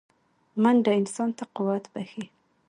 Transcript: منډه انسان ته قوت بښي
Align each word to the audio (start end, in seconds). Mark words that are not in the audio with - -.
منډه 0.61 0.91
انسان 0.99 1.29
ته 1.37 1.43
قوت 1.55 1.83
بښي 1.93 2.23